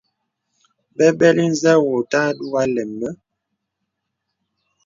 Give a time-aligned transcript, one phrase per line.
[0.97, 3.09] Bəbələ nzə wò òtà àdógā lēm mə.